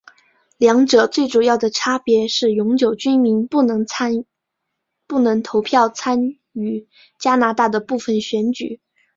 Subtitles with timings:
[0.57, 3.85] 两者最主要的差别是永久居民不能
[5.43, 6.87] 投票参与
[7.19, 8.81] 加拿大的部分选举。